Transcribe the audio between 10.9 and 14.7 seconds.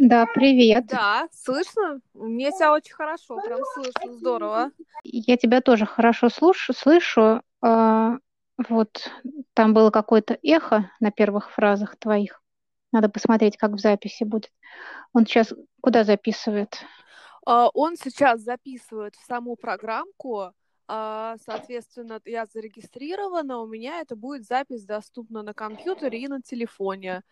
на первых фразах твоих. Надо посмотреть, как в записи будет.